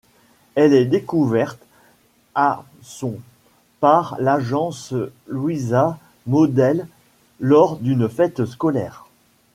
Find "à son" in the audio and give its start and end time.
2.33-3.17